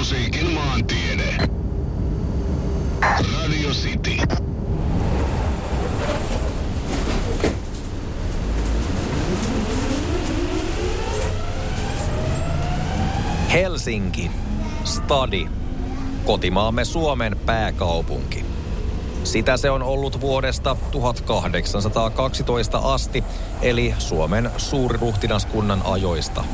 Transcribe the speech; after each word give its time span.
Rockmusiikin 0.00 0.50
maantiede. 0.50 1.36
Radio 3.00 3.70
City. 3.70 4.16
Helsinki, 13.52 14.30
stadi, 14.84 15.46
kotimaamme 16.24 16.84
Suomen 16.84 17.36
pääkaupunki. 17.46 18.44
Sitä 19.24 19.56
se 19.56 19.70
on 19.70 19.82
ollut 19.82 20.20
vuodesta 20.20 20.76
1812 20.92 22.78
asti, 22.78 23.24
eli 23.62 23.94
Suomen 23.98 24.50
suuriruhtinaskunnan 24.56 25.82
ajoista. 25.84 26.44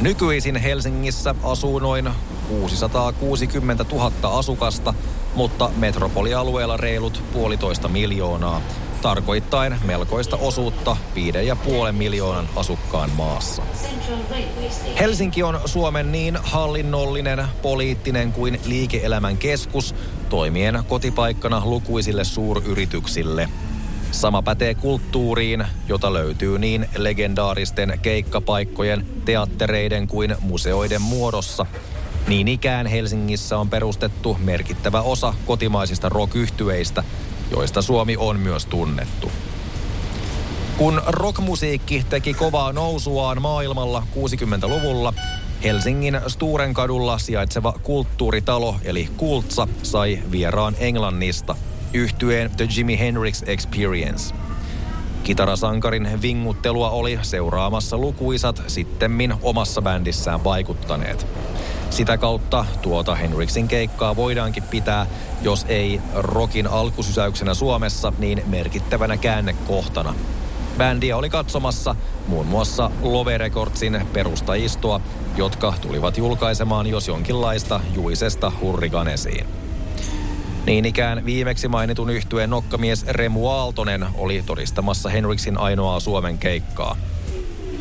Nykyisin 0.00 0.56
Helsingissä 0.56 1.34
asuu 1.42 1.78
noin 1.78 2.10
660 2.48 3.84
000 3.92 4.38
asukasta, 4.38 4.94
mutta 5.34 5.70
metropolialueella 5.76 6.76
reilut 6.76 7.22
puolitoista 7.32 7.88
miljoonaa, 7.88 8.60
tarkoittain 9.02 9.76
melkoista 9.84 10.36
osuutta 10.36 10.96
5,5 11.86 11.92
miljoonan 11.92 12.48
asukkaan 12.56 13.10
maassa. 13.10 13.62
Helsinki 14.98 15.42
on 15.42 15.60
Suomen 15.64 16.12
niin 16.12 16.38
hallinnollinen, 16.42 17.44
poliittinen 17.62 18.32
kuin 18.32 18.60
liike-elämän 18.64 19.36
keskus, 19.36 19.94
toimien 20.28 20.84
kotipaikkana 20.88 21.62
lukuisille 21.64 22.24
suuryrityksille. 22.24 23.48
Sama 24.10 24.42
pätee 24.42 24.74
kulttuuriin, 24.74 25.66
jota 25.88 26.12
löytyy 26.12 26.58
niin 26.58 26.88
legendaaristen 26.96 27.98
keikkapaikkojen, 28.02 29.06
teattereiden 29.24 30.06
kuin 30.06 30.36
museoiden 30.40 31.02
muodossa. 31.02 31.66
Niin 32.28 32.48
ikään 32.48 32.86
Helsingissä 32.86 33.58
on 33.58 33.70
perustettu 33.70 34.36
merkittävä 34.40 35.00
osa 35.00 35.34
kotimaisista 35.46 36.08
rock 36.08 36.32
joista 37.50 37.82
Suomi 37.82 38.16
on 38.16 38.40
myös 38.40 38.66
tunnettu. 38.66 39.32
Kun 40.76 41.02
rockmusiikki 41.06 42.06
teki 42.10 42.34
kovaa 42.34 42.72
nousuaan 42.72 43.42
maailmalla 43.42 44.06
60-luvulla, 44.14 45.14
Helsingin 45.64 46.20
Sturenkadulla 46.26 47.18
sijaitseva 47.18 47.72
kulttuuritalo 47.82 48.76
eli 48.84 49.08
Kultsa 49.16 49.68
sai 49.82 50.22
vieraan 50.30 50.76
Englannista 50.78 51.56
yhtyeen 51.94 52.50
The 52.56 52.68
Jimi 52.76 52.98
Hendrix 52.98 53.42
Experience. 53.46 54.34
Kitarasankarin 55.24 56.22
vinguttelua 56.22 56.90
oli 56.90 57.18
seuraamassa 57.22 57.98
lukuisat 57.98 58.62
sittemmin 58.66 59.34
omassa 59.42 59.82
bändissään 59.82 60.44
vaikuttaneet. 60.44 61.26
Sitä 61.92 62.18
kautta 62.18 62.64
tuota 62.82 63.14
Henriksin 63.14 63.68
keikkaa 63.68 64.16
voidaankin 64.16 64.62
pitää, 64.62 65.06
jos 65.42 65.66
ei 65.68 66.00
rokin 66.14 66.66
alkusysäyksenä 66.66 67.54
Suomessa, 67.54 68.12
niin 68.18 68.42
merkittävänä 68.46 69.16
käännekohtana. 69.16 70.14
Bändiä 70.78 71.16
oli 71.16 71.30
katsomassa 71.30 71.94
muun 72.26 72.46
muassa 72.46 72.90
Love 73.02 73.38
Recordsin 73.38 74.06
perustajistoa, 74.12 75.00
jotka 75.36 75.74
tulivat 75.80 76.18
julkaisemaan 76.18 76.86
jos 76.86 77.08
jonkinlaista 77.08 77.80
juisesta 77.94 78.52
hurrikanesiin. 78.60 79.46
Niin 80.66 80.84
ikään 80.84 81.24
viimeksi 81.24 81.68
mainitun 81.68 82.10
yhtyeen 82.10 82.50
nokkamies 82.50 83.06
Remu 83.06 83.48
Aaltonen 83.48 84.06
oli 84.14 84.42
todistamassa 84.46 85.08
Henriksin 85.08 85.58
ainoaa 85.58 86.00
Suomen 86.00 86.38
keikkaa. 86.38 86.96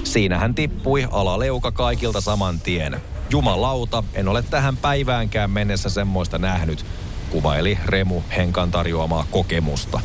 Siinä 0.04 0.38
hän 0.38 0.56
tippui 0.56 1.08
alaleuka 1.12 1.72
kaikilta 1.72 2.22
saman 2.22 2.60
tien. 2.60 3.02
Jumalauta, 3.32 4.04
en 4.14 4.28
ole 4.28 4.42
tähän 4.42 4.78
päiväänkään 4.78 5.52
mennessä 5.52 5.90
semmoista 5.90 6.38
nähnyt, 6.38 6.86
kuvaili 7.30 7.80
Remu 7.86 8.22
Henkan 8.38 8.72
tarjoamaa 8.72 9.26
kokemusta. 9.32 10.02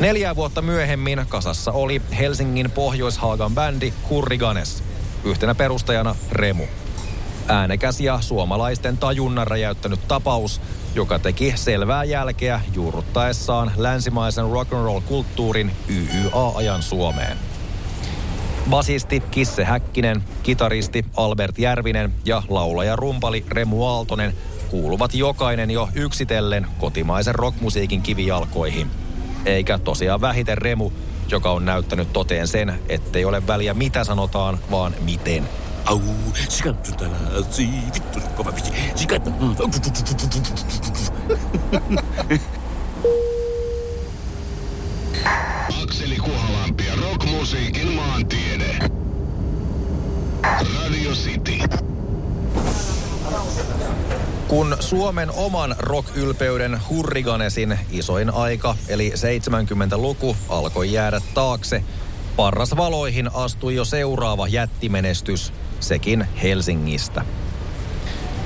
Neljä 0.00 0.36
vuotta 0.36 0.62
myöhemmin 0.62 1.26
kasassa 1.28 1.72
oli 1.72 2.02
Helsingin 2.18 2.70
Pohjoishaagan 2.70 3.54
bändi 3.54 3.92
Hurriganes, 4.10 4.82
yhtenä 5.24 5.54
perustajana 5.54 6.14
Remu. 6.32 6.64
Äänekäs 7.48 8.00
ja 8.00 8.20
suomalaisten 8.20 8.98
tajunnan 8.98 9.46
räjäyttänyt 9.46 10.08
tapaus, 10.08 10.60
joka 10.94 11.18
teki 11.18 11.52
selvää 11.56 12.04
jälkeä 12.04 12.60
juurruttaessaan 12.74 13.72
länsimaisen 13.76 14.44
rock'n'roll-kulttuurin 14.44 15.70
YYA-ajan 15.88 16.82
Suomeen. 16.82 17.49
Basisti 18.70 19.20
Kisse 19.30 19.64
Häkkinen, 19.64 20.24
kitaristi 20.42 21.04
Albert 21.16 21.58
Järvinen 21.58 22.12
ja 22.24 22.42
laulaja 22.48 22.96
rumpali 22.96 23.44
Remu 23.48 23.84
Aaltonen 23.84 24.34
kuuluvat 24.70 25.14
jokainen 25.14 25.70
jo 25.70 25.88
yksitellen 25.94 26.66
kotimaisen 26.78 27.34
rockmusiikin 27.34 28.02
kivijalkoihin. 28.02 28.90
Eikä 29.46 29.78
tosiaan 29.78 30.20
vähiten 30.20 30.58
Remu, 30.58 30.90
joka 31.30 31.50
on 31.50 31.64
näyttänyt 31.64 32.12
toteen 32.12 32.48
sen, 32.48 32.80
ettei 32.88 33.24
ole 33.24 33.46
väliä 33.46 33.74
mitä 33.74 34.04
sanotaan, 34.04 34.58
vaan 34.70 34.94
miten. 35.00 35.48
Au, 35.84 36.00
vittu, 37.94 38.20
kova 38.36 38.52
Akseli 45.82 46.16
Kuhalampi 46.16 46.84
ja 47.40 47.44
rockmusiikin 47.44 47.92
maantiede. 47.92 48.78
Radio 50.42 51.10
City. 51.10 51.58
Kun 54.48 54.76
Suomen 54.80 55.30
oman 55.30 55.76
rock-ylpeyden 55.78 56.80
hurriganesin 56.88 57.78
isoin 57.90 58.34
aika, 58.34 58.76
eli 58.88 59.12
70-luku, 59.14 60.36
alkoi 60.48 60.92
jäädä 60.92 61.20
taakse, 61.34 61.84
parras 62.36 62.76
valoihin 62.76 63.30
astui 63.34 63.74
jo 63.74 63.84
seuraava 63.84 64.48
jättimenestys, 64.48 65.52
sekin 65.80 66.26
Helsingistä. 66.42 67.24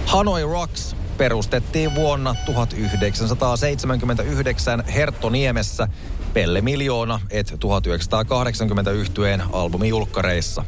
Hanoi 0.06 0.42
Rocks 0.42 0.96
perustettiin 1.18 1.94
vuonna 1.94 2.34
1979 2.46 4.84
Herttoniemessä 4.94 5.88
Pelle 6.34 6.60
Miljoona 6.60 7.20
et 7.30 7.54
1980 7.60 8.90
yhtyeen 8.90 9.42
albumijulkkareissa. 9.52 10.64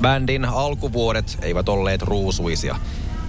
Bändin 0.00 0.44
alkuvuodet 0.44 1.38
eivät 1.42 1.68
olleet 1.68 2.02
ruusuisia. 2.02 2.76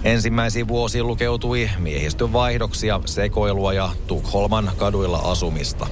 Ensimmäisiin 0.04 0.68
vuosiin 0.68 1.06
lukeutui 1.06 1.70
miehistön 1.78 2.32
vaihdoksia, 2.32 3.00
sekoilua 3.04 3.72
ja 3.72 3.90
Tukholman 4.06 4.72
kaduilla 4.76 5.18
asumista. 5.18 5.86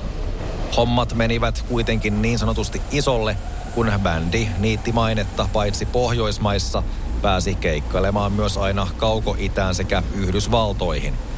Hommat 0.77 1.15
menivät 1.15 1.65
kuitenkin 1.69 2.23
niin 2.23 2.39
sanotusti 2.39 2.83
isolle, 2.93 3.37
kun 3.75 3.93
bändi 4.03 4.49
niitti 4.59 4.93
mainetta 4.93 5.49
paitsi 5.53 5.87
Pohjoismaissa, 5.87 6.83
pääsi 7.23 7.55
keikkailemaan 7.55 8.33
myös 8.33 8.57
aina 8.57 8.87
kauko-itään 8.97 9.75
sekä 9.75 10.03
Yhdysvaltoihin– 10.15 11.15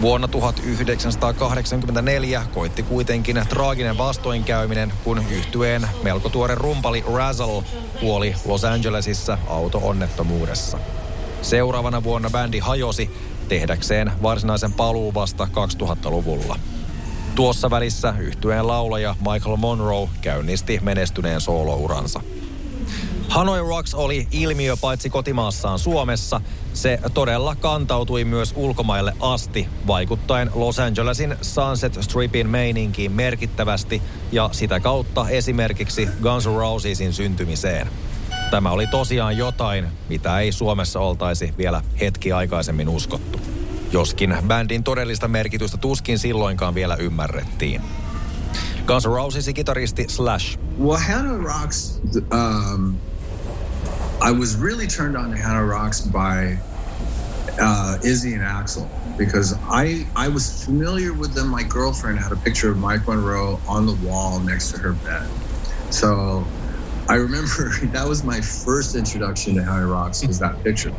Vuonna 0.00 0.28
1984 0.28 2.42
koitti 2.54 2.82
kuitenkin 2.82 3.42
traaginen 3.48 3.98
vastoinkäyminen, 3.98 4.92
kun 5.04 5.24
yhtyeen 5.30 5.88
melko 6.02 6.28
tuore 6.28 6.54
rumpali 6.54 7.04
Razzle 7.14 7.64
kuoli 8.00 8.34
Los 8.44 8.64
Angelesissa 8.64 9.38
auto-onnettomuudessa. 9.48 10.78
Seuraavana 11.42 12.02
vuonna 12.02 12.30
bändi 12.30 12.58
hajosi 12.58 13.10
tehdäkseen 13.48 14.12
varsinaisen 14.22 14.72
paluu 14.72 15.14
vasta 15.14 15.48
2000-luvulla. 15.52 16.58
Tuossa 17.34 17.70
välissä 17.70 18.14
yhtyeen 18.18 18.66
laulaja 18.66 19.16
Michael 19.32 19.56
Monroe 19.56 20.08
käynnisti 20.20 20.78
menestyneen 20.82 21.40
soolouransa. 21.40 22.20
Hanoi 23.28 23.60
Rocks 23.60 23.94
oli 23.94 24.28
ilmiö 24.30 24.76
paitsi 24.80 25.10
kotimaassaan 25.10 25.78
Suomessa, 25.78 26.40
se 26.78 26.98
todella 27.14 27.54
kantautui 27.54 28.24
myös 28.24 28.52
ulkomaille 28.56 29.14
asti, 29.20 29.68
vaikuttaen 29.86 30.50
Los 30.54 30.78
Angelesin 30.78 31.36
Sunset 31.42 31.98
Stripin 32.00 32.48
meininkiin 32.48 33.12
merkittävästi 33.12 34.02
ja 34.32 34.48
sitä 34.52 34.80
kautta 34.80 35.28
esimerkiksi 35.28 36.08
Guns 36.22 36.46
N' 36.46 36.56
Rosesin 36.56 37.12
syntymiseen. 37.12 37.88
Tämä 38.50 38.70
oli 38.70 38.86
tosiaan 38.86 39.36
jotain, 39.36 39.86
mitä 40.08 40.38
ei 40.38 40.52
Suomessa 40.52 41.00
oltaisi 41.00 41.54
vielä 41.58 41.82
hetki 42.00 42.32
aikaisemmin 42.32 42.88
uskottu. 42.88 43.40
Joskin 43.92 44.36
bändin 44.46 44.84
todellista 44.84 45.28
merkitystä 45.28 45.76
tuskin 45.76 46.18
silloinkaan 46.18 46.74
vielä 46.74 46.96
ymmärrettiin. 46.96 47.82
Guns 48.86 49.06
N' 49.06 49.10
Rosesin 49.10 49.54
kitaristi 49.54 50.04
Slash. 50.08 50.58
Well, 50.80 50.98
Hannah 51.08 51.44
Rocks 51.44 52.00
um, 52.14 52.96
I 54.20 54.32
was 54.32 54.60
really 54.60 54.86
turned 54.86 55.16
on 55.16 55.30
to 55.30 55.36
Hannah 55.42 55.68
Rocks 55.68 56.08
by 56.12 56.58
uh, 57.58 57.98
Izzy 58.02 58.34
and 58.34 58.42
Axel 58.42 58.88
because 59.16 59.54
I 59.62 60.06
I 60.16 60.28
was 60.28 60.64
familiar 60.64 61.12
with 61.12 61.34
them. 61.34 61.48
My 61.48 61.62
girlfriend 61.62 62.18
had 62.18 62.32
a 62.32 62.36
picture 62.36 62.70
of 62.70 62.78
Mike 62.78 63.06
Monroe 63.06 63.60
on 63.68 63.86
the 63.86 63.94
wall 64.06 64.40
next 64.40 64.72
to 64.72 64.78
her 64.78 64.92
bed, 64.92 65.28
so 65.90 66.46
I 67.08 67.14
remember 67.14 67.70
that 67.92 68.06
was 68.06 68.22
my 68.22 68.40
first 68.40 68.94
introduction 68.94 69.54
to 69.54 69.62
Hanoi 69.62 69.90
Rocks 69.90 70.26
was 70.26 70.38
that 70.40 70.62
picture. 70.62 70.92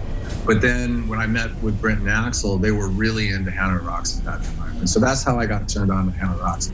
But 0.45 0.61
then 0.61 1.07
when 1.07 1.19
I 1.19 1.27
met 1.27 1.51
with 1.61 1.79
Brent 1.79 2.00
and 2.00 2.09
Axel, 2.09 2.57
they 2.57 2.71
were 2.71 2.89
really 2.89 3.29
into 3.29 3.51
Hanoi 3.51 3.85
Rocks 3.85 4.17
at 4.17 4.25
that 4.25 4.44
time. 4.57 4.77
And 4.79 4.89
so 4.89 5.00
that's 5.00 5.23
how 5.23 5.39
I 5.39 5.45
got 5.45 5.69
turned 5.69 5.91
on 5.91 6.11
to 6.11 6.17
Hanoi 6.17 6.39
Rocks. 6.39 6.71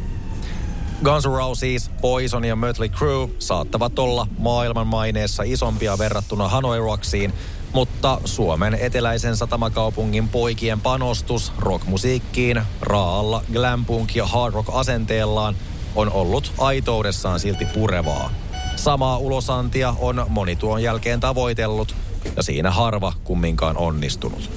Guns 1.03 1.25
N' 1.25 1.31
Roses, 1.31 1.91
Poison 2.01 2.45
ja 2.45 2.55
Mötley 2.55 2.89
Crue 2.89 3.29
saattavat 3.39 3.99
olla 3.99 4.27
maailman 4.37 4.87
maineessa 4.87 5.43
isompia 5.43 5.97
verrattuna 5.97 6.47
Hanoi 6.47 6.79
Rocksiin, 6.79 7.33
mutta 7.73 8.21
Suomen 8.25 8.73
eteläisen 8.73 9.37
satamakaupungin 9.37 10.29
poikien 10.29 10.81
panostus 10.81 11.53
rockmusiikkiin 11.59 12.61
raalla 12.81 13.43
glam-punk 13.53 14.15
ja 14.15 14.25
hard 14.25 14.53
rock 14.53 14.69
asenteellaan 14.73 15.55
on 15.95 16.11
ollut 16.11 16.53
aitoudessaan 16.57 17.39
silti 17.39 17.65
purevaa. 17.65 18.29
Samaa 18.75 19.17
ulosantia 19.17 19.95
on 19.99 20.25
moni 20.29 20.55
tuon 20.55 20.83
jälkeen 20.83 21.19
tavoitellut 21.19 21.95
ja 22.35 22.43
siinä 22.43 22.71
harva 22.71 23.13
kumminkaan 23.23 23.77
onnistunut. 23.77 24.51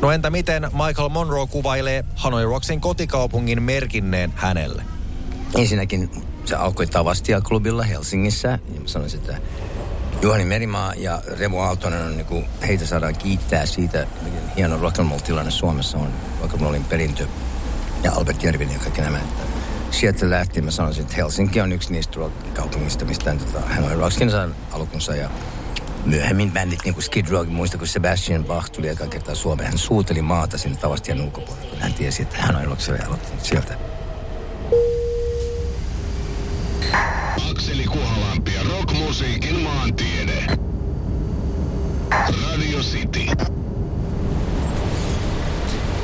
No 0.00 0.10
entä 0.10 0.30
miten 0.30 0.62
Michael 0.62 1.08
Monroe 1.08 1.46
kuvailee 1.46 2.04
Hanoi 2.14 2.44
Rocksin 2.44 2.80
kotikaupungin 2.80 3.62
merkinneen 3.62 4.32
hänelle? 4.36 4.84
Ensinnäkin 5.56 6.10
se 6.44 6.54
alkoi 6.56 6.86
Tavastia-klubilla 6.86 7.82
Helsingissä. 7.82 8.48
Ja 8.74 8.80
mä 8.80 8.88
sanoisin, 8.88 9.20
että 9.20 9.36
Juhani 10.22 10.44
Merimaa 10.44 10.94
ja 10.96 11.22
Remo 11.38 11.60
Aaltonen 11.60 12.02
on 12.02 12.16
niin 12.16 12.46
heitä 12.68 12.86
saadaan 12.86 13.16
kiittää 13.16 13.66
siitä, 13.66 14.06
miten 14.22 14.42
hieno 14.56 14.76
rock'n'roll-tilanne 14.76 15.50
Suomessa 15.50 15.98
on. 15.98 16.12
Rock'n'rollin 16.42 16.84
perintö 16.88 17.26
ja 18.02 18.12
Albert 18.12 18.42
Järvinen 18.42 18.74
ja 18.74 18.80
kaikki 18.80 19.00
nämä. 19.00 19.18
Että 19.18 19.42
sieltä 19.90 20.30
lähtien 20.30 20.64
mä 20.64 20.70
sanoisin, 20.70 21.02
että 21.02 21.16
Helsinki 21.16 21.60
on 21.60 21.72
yksi 21.72 21.92
niistä 21.92 22.18
kaupungista, 22.54 23.04
mistä 23.04 23.34
tota, 23.34 23.66
hän 23.66 23.84
on 23.84 23.98
Rockskin 23.98 24.30
saanut 24.30 24.56
alkunsa 24.72 25.14
ja 25.14 25.30
myöhemmin 26.06 26.52
bändit 26.52 26.84
niin 26.84 26.94
kuin 26.94 27.04
Skid 27.04 27.28
Row, 27.28 27.48
muista 27.48 27.78
kun 27.78 27.86
Sebastian 27.86 28.44
Bach 28.44 28.70
tuli 28.70 28.88
eka 28.88 29.06
kertaa 29.06 29.34
Suomeen, 29.34 29.68
hän 29.68 29.78
suuteli 29.78 30.22
maata 30.22 30.58
sinne 30.58 30.78
Tavastian 30.78 31.20
ulkopuolelle, 31.20 31.68
kun 31.70 31.78
hän 31.78 31.94
tiesi, 31.94 32.22
että 32.22 32.36
hän 32.38 32.56
on 32.56 32.64
Rocksin 32.64 33.06
aloittanut 33.06 33.44
sieltä. 33.44 33.91
City. 42.82 43.26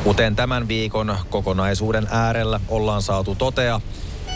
Kuten 0.05 0.37
tämän 0.37 0.69
viikon 0.69 1.17
kokonaisuuden 1.31 2.09
äärellä 2.11 2.61
ollaan 2.69 3.03
saatu 3.03 3.35
totea, 3.35 3.81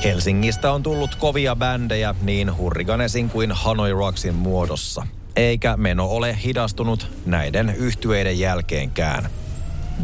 Helsingistä 0.04 0.72
on 0.72 0.82
tullut 0.82 1.14
kovia 1.14 1.56
bändejä 1.56 2.14
niin 2.22 2.56
Hurriganesin 2.56 3.30
kuin 3.30 3.52
Hanoi 3.52 3.92
Rocksin 3.92 4.34
muodossa. 4.34 5.06
Eikä 5.36 5.76
meno 5.76 6.06
ole 6.06 6.38
hidastunut 6.44 7.10
näiden 7.26 7.74
yhtyeiden 7.76 8.38
jälkeenkään. 8.38 9.30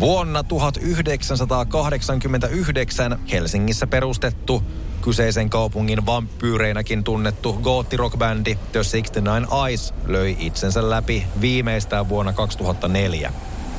Vuonna 0.00 0.42
1989 0.42 3.18
Helsingissä 3.32 3.86
perustettu 3.86 4.62
kyseisen 5.00 5.50
kaupungin 5.50 6.06
vampyyreinäkin 6.06 7.04
tunnettu 7.04 7.52
goottirockbändi 7.52 8.54
The 8.54 8.80
69 8.82 9.46
Eyes 9.66 9.94
löi 10.06 10.36
itsensä 10.38 10.90
läpi 10.90 11.26
viimeistään 11.40 12.08
vuonna 12.08 12.32
2004. 12.32 13.32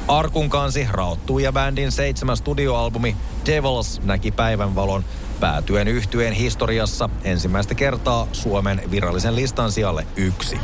Arkun 0.07 0.49
kansi 0.49 0.87
raottui 0.91 1.43
ja 1.43 1.51
bändin 1.53 1.91
seitsemäs 1.91 2.39
studioalbumi 2.39 3.15
Devils 3.45 4.01
näki 4.03 4.31
päivänvalon 4.31 5.05
päätyen 5.39 5.87
yhtyeen 5.87 6.33
historiassa 6.33 7.09
ensimmäistä 7.23 7.75
kertaa 7.75 8.27
Suomen 8.33 8.81
virallisen 8.91 9.35
listan 9.35 9.71
sijalle 9.71 10.07
yksi. 10.15 10.59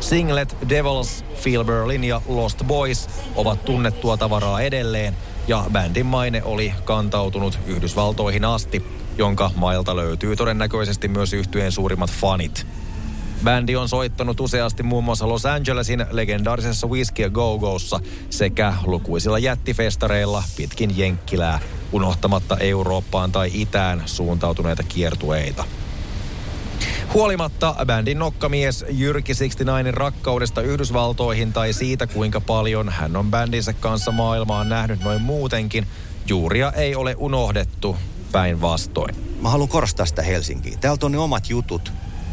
Singlet 0.00 0.56
Devils, 0.68 1.24
Phil 1.42 1.64
Berlin 1.64 2.04
ja 2.04 2.22
Lost 2.28 2.64
Boys 2.64 3.08
ovat 3.36 3.64
tunnettua 3.64 4.16
tavaraa 4.16 4.60
edelleen 4.60 5.16
ja 5.48 5.64
bändin 5.72 6.06
maine 6.06 6.42
oli 6.44 6.74
kantautunut 6.84 7.58
Yhdysvaltoihin 7.66 8.44
asti, 8.44 8.84
jonka 9.18 9.50
mailta 9.56 9.96
löytyy 9.96 10.36
todennäköisesti 10.36 11.08
myös 11.08 11.32
yhtyeen 11.32 11.72
suurimmat 11.72 12.10
fanit. 12.10 12.66
Bändi 13.44 13.76
on 13.76 13.88
soittanut 13.88 14.40
useasti 14.40 14.82
muun 14.82 15.04
muassa 15.04 15.28
Los 15.28 15.46
Angelesin 15.46 16.06
legendaarisessa 16.10 16.86
Whiskey 16.86 17.30
Go 17.30 17.58
Gossa 17.58 18.00
sekä 18.30 18.74
lukuisilla 18.84 19.38
jättifestareilla 19.38 20.42
pitkin 20.56 20.98
Jenkkilää, 20.98 21.60
unohtamatta 21.92 22.56
Eurooppaan 22.56 23.32
tai 23.32 23.50
itään 23.54 24.02
suuntautuneita 24.06 24.82
kiertueita. 24.82 25.64
Huolimatta 27.14 27.74
bändin 27.86 28.18
nokkamies 28.18 28.84
Jyrki 28.90 29.32
69 29.34 29.94
rakkaudesta 29.94 30.62
Yhdysvaltoihin 30.62 31.52
tai 31.52 31.72
siitä, 31.72 32.06
kuinka 32.06 32.40
paljon 32.40 32.88
hän 32.88 33.16
on 33.16 33.30
bändinsä 33.30 33.72
kanssa 33.72 34.12
maailmaan 34.12 34.68
nähnyt 34.68 35.00
noin 35.04 35.22
muutenkin, 35.22 35.86
juuria 36.26 36.72
ei 36.72 36.94
ole 36.94 37.14
unohdettu 37.18 37.96
päinvastoin. 38.32 39.14
Mä 39.40 39.48
haluan 39.48 39.68
korostaa 39.68 40.06
sitä 40.06 40.22
Helsinkiä. 40.22 40.78
Täältä 40.80 41.06
on 41.06 41.12
ne 41.12 41.18
omat 41.18 41.50
jutut. 41.50 41.92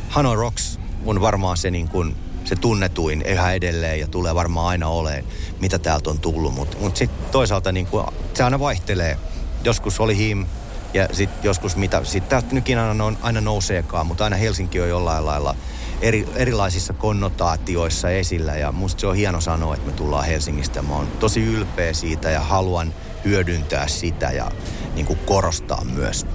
Hanoi 0.10 0.36
Rocks 0.36 0.80
on 1.06 1.22
varmaan 1.22 1.58
se, 1.58 1.72
niin 1.72 1.88
kuin, 1.88 2.16
se 2.46 2.56
tunnetuin 2.56 3.22
yhä 3.22 3.54
edelleen 3.54 4.00
ja 4.00 4.08
tulee 4.08 4.36
varmaan 4.36 4.68
aina 4.68 4.88
oleen, 4.88 5.26
mitä 5.60 5.80
täältä 5.80 6.10
on 6.10 6.20
tullut. 6.20 6.54
Mutta 6.54 6.78
mut, 6.78 6.98
sitten 6.98 7.32
toisaalta 7.32 7.72
niin 7.72 7.86
kuin, 7.86 8.06
se 8.34 8.44
aina 8.44 8.60
vaihtelee. 8.60 9.18
Joskus 9.64 10.00
oli 10.00 10.18
him 10.18 10.46
ja 10.94 11.08
sitten 11.12 11.40
joskus 11.44 11.76
mitä. 11.76 12.04
Sitten 12.04 12.30
täältä 12.30 12.48
nytkin 12.52 12.80
aina, 12.80 13.06
on, 13.06 13.18
aina 13.22 13.42
nouseekaan, 13.42 14.08
mutta 14.08 14.24
aina 14.24 14.36
Helsinki 14.36 14.82
on 14.82 14.90
jollain 14.90 15.26
lailla 15.26 15.56
eri, 16.02 16.28
erilaisissa 16.36 16.94
konnotaatioissa 16.94 18.10
esillä. 18.10 18.56
Ja 18.56 18.72
musta 18.72 19.02
se 19.02 19.08
on 19.08 19.16
hieno 19.16 19.42
sanoa, 19.42 19.76
että 19.76 19.88
me 19.88 19.94
tullaan 19.94 20.26
Helsingistä. 20.26 20.82
Mä 20.82 20.96
oon 20.96 21.08
tosi 21.08 21.44
ylpeä 21.44 21.94
siitä 21.94 22.30
ja 22.30 22.40
haluan 22.40 22.94
hyödyntää 23.26 23.88
sitä 23.88 24.32
ja 24.32 24.52
niin 24.96 25.06
kuin 25.06 25.20
korostaa 25.20 25.84
myös. 25.84 26.26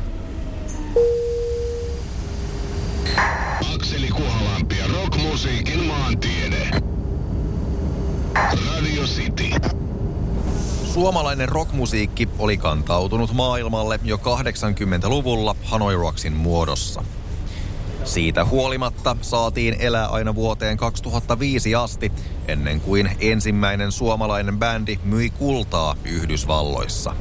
Akseli 3.74 4.08
Kuhalampi 4.08 4.78
ja 4.78 4.86
rockmusiikin 4.86 5.84
maantiede. 5.84 6.70
Radio 8.34 9.02
City. 9.02 9.50
Suomalainen 10.84 11.48
rockmusiikki 11.48 12.28
oli 12.38 12.56
kantautunut 12.56 13.32
maailmalle 13.32 14.00
jo 14.04 14.16
80-luvulla 14.16 15.56
Hanoi 15.64 15.94
Rocksin 15.94 16.32
muodossa. 16.32 17.04
Siitä 18.04 18.44
huolimatta 18.44 19.16
saatiin 19.20 19.76
elää 19.78 20.06
aina 20.06 20.34
vuoteen 20.34 20.76
2005 20.76 21.74
asti, 21.74 22.12
ennen 22.48 22.80
kuin 22.80 23.10
ensimmäinen 23.20 23.92
suomalainen 23.92 24.58
bändi 24.58 24.98
myi 25.04 25.30
kultaa 25.30 25.96
Yhdysvalloissa. 26.04 27.14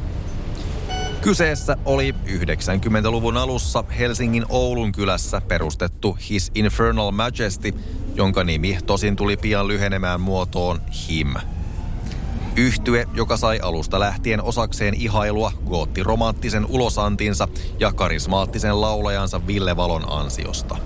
Kyseessä 1.22 1.78
oli 1.86 2.16
90-luvun 2.26 3.38
alussa 3.38 3.84
Helsingin 4.00 4.46
Oulun 4.50 4.92
kylässä 4.92 5.42
perustettu 5.42 6.18
His 6.30 6.52
Infernal 6.56 7.12
Majesty, 7.12 7.74
jonka 8.16 8.44
nimi 8.44 8.78
tosin 8.86 9.16
tuli 9.16 9.38
pian 9.38 9.68
lyhenemään 9.68 10.22
muotoon 10.22 10.82
HIM. 11.08 11.34
Yhtye, 12.60 13.08
joka 13.14 13.38
sai 13.38 13.60
alusta 13.60 14.00
lähtien 14.00 14.44
osakseen 14.44 14.94
ihailua 14.94 15.52
goottiromanttisen 15.70 16.66
ulosantinsa 16.66 17.48
ja 17.80 17.94
karismaattisen 17.94 18.82
laulajansa 18.82 19.48
Ville 19.48 19.78
Valon 19.78 20.12
ansiosta. 20.12 20.78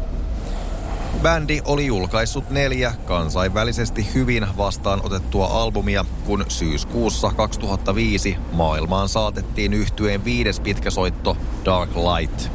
Bändi 1.22 1.62
oli 1.66 1.86
julkaissut 1.86 2.50
neljä 2.50 2.94
kansainvälisesti 3.06 4.08
hyvin 4.14 4.48
vastaanotettua 4.58 5.46
albumia, 5.48 6.06
kun 6.26 6.46
syyskuussa 6.48 7.32
2005 7.32 8.38
maailmaan 8.52 9.10
saatettiin 9.10 9.74
yhtyeen 9.74 10.26
viides 10.26 10.60
pitkäsoitto 10.60 11.38
Dark 11.66 11.90
Light. 11.96 12.50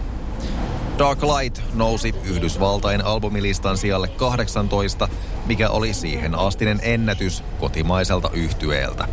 Dark 0.99 1.23
Light 1.23 1.61
nousi 1.75 2.15
Yhdysvaltain 2.25 3.05
albumilistan 3.05 3.79
sijalle 3.79 4.09
18, 4.09 5.09
mikä 5.49 5.71
oli 5.71 5.95
siihen 5.95 6.35
astinen 6.35 6.79
ennätys 6.83 7.45
kotimaiselta 7.61 8.31
yhtyeeltä. 8.33 9.09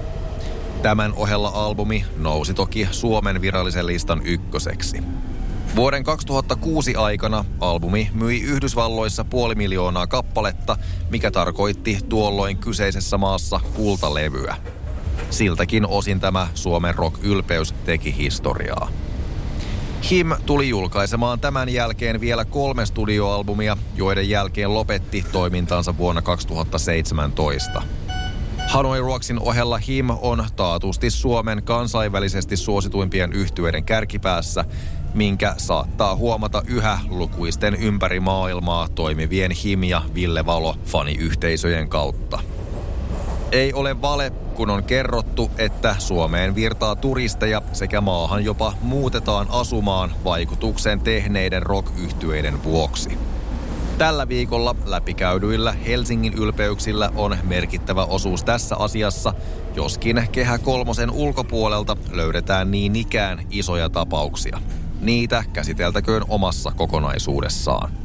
Tämän 0.81 1.13
ohella 1.13 1.49
albumi 1.49 2.05
nousi 2.17 2.53
toki 2.53 2.87
Suomen 2.91 3.41
virallisen 3.41 3.87
listan 3.87 4.21
ykköseksi. 4.25 5.03
Vuoden 5.75 6.03
2006 6.03 6.95
aikana 6.95 7.45
albumi 7.59 8.09
myi 8.13 8.41
Yhdysvalloissa 8.41 9.23
puoli 9.23 9.55
miljoonaa 9.55 10.07
kappaletta, 10.07 10.77
mikä 11.09 11.31
tarkoitti 11.31 11.99
tuolloin 12.09 12.57
kyseisessä 12.57 13.17
maassa 13.17 13.59
kultalevyä. 13.75 14.55
Siltäkin 15.29 15.87
osin 15.87 16.19
tämä 16.19 16.47
Suomen 16.53 16.95
rock-ylpeys 16.95 17.71
teki 17.85 18.17
historiaa. 18.17 18.89
Him 20.11 20.31
tuli 20.45 20.69
julkaisemaan 20.69 21.39
tämän 21.39 21.69
jälkeen 21.69 22.21
vielä 22.21 22.45
kolme 22.45 22.85
studioalbumia, 22.85 23.77
joiden 23.95 24.29
jälkeen 24.29 24.73
lopetti 24.73 25.25
toimintansa 25.31 25.97
vuonna 25.97 26.21
2017. 26.21 27.81
Hanoi 28.67 28.99
Rocksin 28.99 29.39
ohella 29.39 29.77
Him 29.77 30.09
on 30.09 30.45
taatusti 30.55 31.09
Suomen 31.09 31.63
kansainvälisesti 31.63 32.57
suosituimpien 32.57 33.33
yhtyeiden 33.33 33.83
kärkipäässä 33.83 34.65
minkä 35.13 35.55
saattaa 35.57 36.15
huomata 36.15 36.63
yhä 36.67 36.99
lukuisten 37.09 37.75
ympäri 37.75 38.19
maailmaa 38.19 38.89
toimivien 38.89 39.51
Him 39.51 39.83
ja 39.83 40.01
Ville 40.15 40.45
Valo 40.45 40.75
faniyhteisöjen 40.85 41.89
kautta. 41.89 42.39
Ei 43.51 43.73
ole 43.73 44.01
vale, 44.01 44.29
kun 44.29 44.69
on 44.69 44.83
kerrottu, 44.83 45.51
että 45.57 45.95
Suomeen 45.99 46.55
virtaa 46.55 46.95
turisteja 46.95 47.61
sekä 47.73 48.01
maahan 48.01 48.45
jopa 48.45 48.73
muutetaan 48.81 49.47
asumaan 49.49 50.11
vaikutuksen 50.23 50.99
tehneiden 50.99 51.63
rock 51.63 51.91
vuoksi. 52.63 53.17
Tällä 53.97 54.27
viikolla 54.27 54.75
läpikäydyillä 54.85 55.71
Helsingin 55.71 56.33
ylpeyksillä 56.33 57.11
on 57.15 57.37
merkittävä 57.43 58.05
osuus 58.05 58.43
tässä 58.43 58.75
asiassa, 58.75 59.33
joskin 59.75 60.27
Kehä 60.31 60.57
kolmosen 60.57 61.11
ulkopuolelta 61.11 61.97
löydetään 62.11 62.71
niin 62.71 62.95
ikään 62.95 63.47
isoja 63.49 63.89
tapauksia. 63.89 64.61
Niitä 65.01 65.43
käsiteltäköön 65.53 66.23
omassa 66.27 66.71
kokonaisuudessaan. 66.71 68.04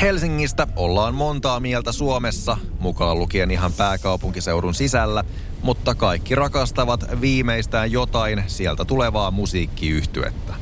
Helsingistä 0.00 0.66
ollaan 0.76 1.14
montaa 1.14 1.60
mieltä 1.60 1.92
Suomessa, 1.92 2.56
mukaan 2.78 3.18
lukien 3.18 3.50
ihan 3.50 3.72
pääkaupunkiseudun 3.72 4.74
sisällä, 4.74 5.24
mutta 5.62 5.94
kaikki 5.94 6.34
rakastavat 6.34 7.20
viimeistään 7.20 7.92
jotain 7.92 8.44
sieltä 8.46 8.84
tulevaa 8.84 9.30
musiikkiyhtyettä. 9.30 10.54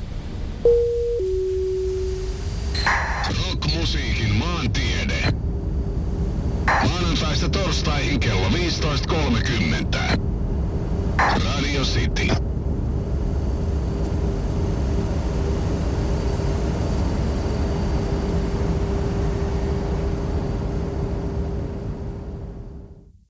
Rockmusiikin 3.46 4.34
maantiede. 4.34 5.32
Maanantaista 6.66 7.48
torstaihin 7.48 8.20
kello 8.20 8.48
15.30. 8.48 10.20
Radio 11.18 11.82
City. 11.82 12.51